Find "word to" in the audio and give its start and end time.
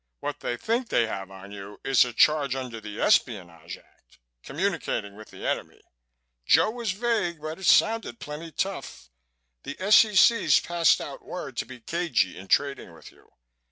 11.23-11.67